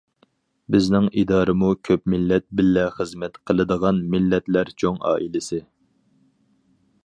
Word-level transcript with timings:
بىزنىڭ 0.75 1.09
ئىدارىمۇ 1.21 1.69
كۆپ 1.89 2.03
مىللەت 2.13 2.47
بىللە 2.61 2.85
خىزمەت 2.97 3.39
قىلىدىغان 3.51 4.03
مىللەتلەر 4.15 4.73
چوڭ 4.85 5.01
ئائىلىسى. 5.11 5.61